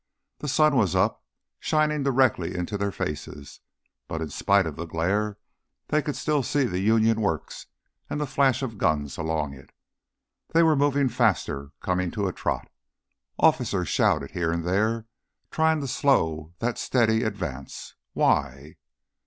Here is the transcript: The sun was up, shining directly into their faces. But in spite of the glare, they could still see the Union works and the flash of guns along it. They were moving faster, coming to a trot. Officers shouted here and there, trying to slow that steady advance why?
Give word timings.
The 0.39 0.47
sun 0.47 0.75
was 0.77 0.95
up, 0.95 1.23
shining 1.59 2.01
directly 2.01 2.55
into 2.55 2.75
their 2.75 2.91
faces. 2.91 3.59
But 4.07 4.19
in 4.19 4.31
spite 4.31 4.65
of 4.65 4.75
the 4.75 4.87
glare, 4.87 5.37
they 5.89 6.01
could 6.01 6.15
still 6.15 6.41
see 6.41 6.63
the 6.63 6.79
Union 6.79 7.21
works 7.21 7.67
and 8.09 8.19
the 8.19 8.25
flash 8.25 8.63
of 8.63 8.79
guns 8.79 9.19
along 9.19 9.53
it. 9.53 9.69
They 10.55 10.63
were 10.63 10.75
moving 10.75 11.07
faster, 11.07 11.69
coming 11.81 12.09
to 12.13 12.25
a 12.27 12.33
trot. 12.33 12.67
Officers 13.37 13.89
shouted 13.89 14.31
here 14.31 14.51
and 14.51 14.65
there, 14.65 15.05
trying 15.51 15.81
to 15.81 15.87
slow 15.87 16.55
that 16.57 16.79
steady 16.79 17.21
advance 17.21 17.93
why? 18.13 18.77